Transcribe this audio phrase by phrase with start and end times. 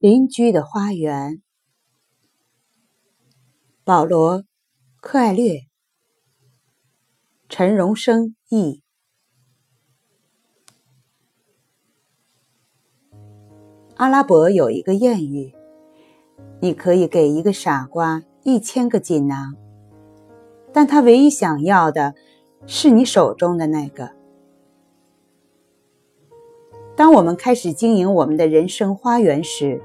[0.00, 1.42] 邻居的花园，
[3.84, 4.38] 保罗·
[5.02, 5.66] 克艾略、
[7.50, 8.82] 陈荣生译。
[13.96, 15.54] 阿拉伯有一个谚语
[16.62, 19.54] ：“你可以给一个傻瓜一千个锦囊，
[20.72, 22.14] 但他唯一想要的
[22.66, 24.18] 是你手中的那个。”
[27.00, 29.80] 当我们开始经营我们的人生花园时，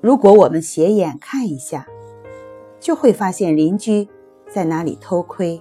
[0.00, 1.84] 如果我们斜眼看一下，
[2.78, 4.08] 就会发现邻居
[4.48, 5.60] 在哪里偷窥。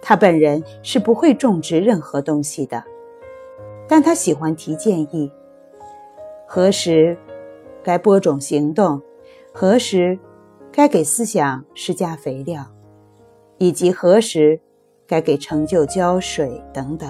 [0.00, 2.82] 他本人是不会种植任何东西的，
[3.86, 5.30] 但他喜欢提建议：
[6.44, 7.16] 何时
[7.80, 9.00] 该播种行动，
[9.52, 10.18] 何时
[10.72, 12.66] 该给思想施加肥料，
[13.58, 14.60] 以及何时
[15.06, 17.08] 该给成就浇水等等。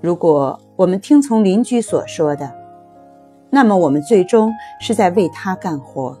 [0.00, 2.52] 如果我们听从邻居所说的，
[3.50, 6.16] 那么，我们最终是在为他干活。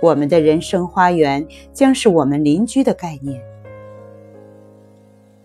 [0.00, 3.38] 我们的人生花园将是我们邻居的概念。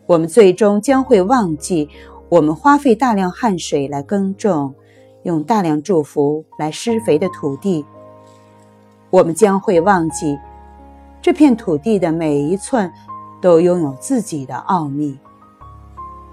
[0.06, 1.90] 我们最终将会忘记，
[2.30, 4.74] 我们花费大量汗水来耕种，
[5.24, 7.84] 用大量祝福来施肥的土地。
[9.10, 10.38] 我们将会忘记，
[11.22, 12.92] 这片土地的每一寸
[13.42, 15.18] 都拥有自己的奥秘，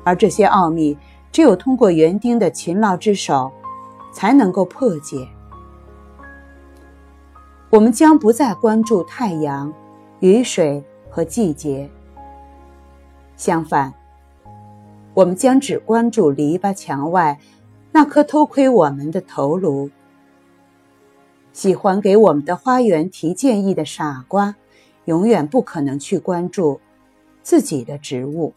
[0.05, 0.97] 而这些奥秘
[1.33, 3.51] 只有通过园丁的勤劳之手。
[4.13, 5.29] 才能够破解。
[7.71, 9.73] 我们将不再关注太阳、
[10.19, 11.89] 雨水和季节。
[13.37, 13.95] 相反，
[15.15, 17.39] 我们将只关注篱笆墙外
[17.93, 19.89] 那颗偷窥我们的头颅。
[21.53, 24.57] 喜欢给我们的花园提建议的傻瓜，
[25.05, 26.81] 永远不可能去关注
[27.43, 28.53] 自己的植物。